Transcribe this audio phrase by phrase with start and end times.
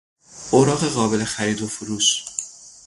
[0.51, 2.23] اوراق قابل خرید و فروش